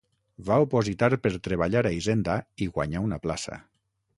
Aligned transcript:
Va 0.45 0.55
opositar 0.63 1.09
per 1.25 1.31
treballar 1.49 1.83
a 1.89 1.91
Hisenda 1.99 2.39
i 2.67 2.71
guanyà 2.79 3.07
una 3.11 3.21
plaça. 3.27 3.61